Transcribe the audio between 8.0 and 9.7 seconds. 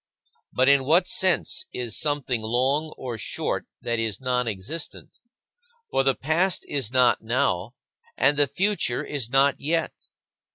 and the future is not